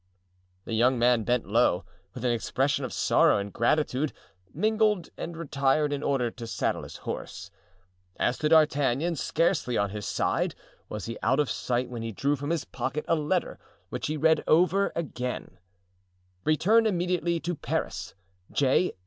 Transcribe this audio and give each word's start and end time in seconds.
The 0.65 0.73
young 0.73 0.97
man 0.97 1.23
bent 1.23 1.45
low, 1.45 1.85
with 2.15 2.25
an 2.25 2.31
expression 2.31 2.83
of 2.83 2.91
sorrow 2.91 3.37
and 3.37 3.53
gratitude 3.53 4.11
mingled, 4.51 5.09
and 5.15 5.37
retired 5.37 5.93
in 5.93 6.01
order 6.01 6.31
to 6.31 6.47
saddle 6.47 6.81
his 6.81 6.95
horse. 7.05 7.51
As 8.17 8.39
to 8.39 8.49
D'Artagnan, 8.49 9.15
scarcely, 9.15 9.77
on 9.77 9.91
his 9.91 10.07
side, 10.07 10.55
was 10.89 11.05
he 11.05 11.19
out 11.21 11.39
of 11.39 11.51
sight 11.51 11.87
when 11.91 12.01
he 12.01 12.11
drew 12.11 12.35
from 12.35 12.49
his 12.49 12.65
pocket 12.65 13.05
a 13.07 13.13
letter, 13.13 13.59
which 13.89 14.07
he 14.07 14.17
read 14.17 14.43
over 14.47 14.91
again: 14.95 15.59
"Return 16.45 16.87
immediately 16.87 17.39
to 17.39 17.53
Paris.—J. 17.53 18.93